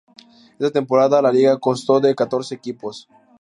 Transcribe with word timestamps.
Esta 0.57 0.71
temporada, 0.71 1.21
la 1.21 1.31
liga 1.31 1.59
constó 1.59 1.99
de 1.99 2.15
catorce 2.15 2.55
equipos. 2.55 3.07